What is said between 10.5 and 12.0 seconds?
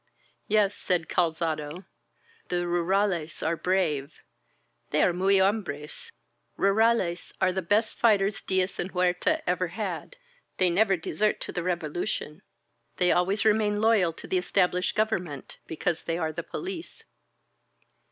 They never desert to the Revo